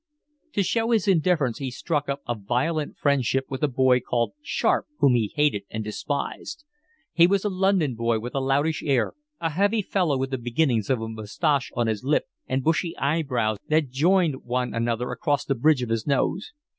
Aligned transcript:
To 0.53 0.63
show 0.63 0.89
his 0.89 1.07
indifference 1.07 1.59
he 1.59 1.69
struck 1.69 2.09
up 2.09 2.23
a 2.27 2.33
violent 2.33 2.97
friendship 2.97 3.45
with 3.49 3.61
a 3.61 3.67
boy 3.67 3.99
called 3.99 4.33
Sharp 4.41 4.87
whom 4.97 5.13
he 5.13 5.31
hated 5.35 5.65
and 5.69 5.83
despised. 5.83 6.65
He 7.13 7.27
was 7.27 7.45
a 7.45 7.49
London 7.49 7.93
boy, 7.93 8.19
with 8.19 8.33
a 8.33 8.39
loutish 8.39 8.81
air, 8.81 9.13
a 9.39 9.51
heavy 9.51 9.83
fellow 9.83 10.17
with 10.17 10.31
the 10.31 10.39
beginnings 10.39 10.89
of 10.89 11.01
a 11.03 11.07
moustache 11.07 11.71
on 11.75 11.85
his 11.85 12.03
lip 12.03 12.23
and 12.47 12.63
bushy 12.63 12.97
eyebrows 12.97 13.59
that 13.69 13.91
joined 13.91 14.41
one 14.43 14.73
another 14.73 15.11
across 15.11 15.45
the 15.45 15.53
bridge 15.53 15.83
of 15.83 15.89
his 15.89 16.07
nose. 16.07 16.51